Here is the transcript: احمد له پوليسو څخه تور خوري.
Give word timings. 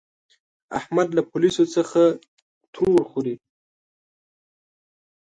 احمد 0.79 1.07
له 1.17 1.21
پوليسو 1.31 1.63
څخه 1.75 2.01
تور 2.73 2.99
خوري. 3.09 3.35